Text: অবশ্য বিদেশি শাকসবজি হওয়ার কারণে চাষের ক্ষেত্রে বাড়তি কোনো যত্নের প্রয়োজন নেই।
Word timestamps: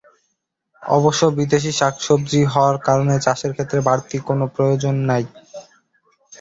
অবশ্য 0.83 1.21
বিদেশি 1.37 1.71
শাকসবজি 1.79 2.41
হওয়ার 2.53 2.77
কারণে 2.87 3.15
চাষের 3.25 3.51
ক্ষেত্রে 3.55 3.79
বাড়তি 3.87 4.17
কোনো 4.19 4.43
যত্নের 4.43 4.55
প্রয়োজন 4.55 4.95
নেই। 5.09 5.25